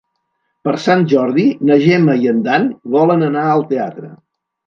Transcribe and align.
Per 0.67 0.71
Sant 0.85 1.03
Jordi 1.11 1.43
na 1.71 1.77
Gemma 1.83 2.15
i 2.23 2.27
en 2.33 2.41
Dan 2.49 2.65
volen 2.97 3.27
anar 3.29 3.43
al 3.51 3.65
teatre. 3.75 4.09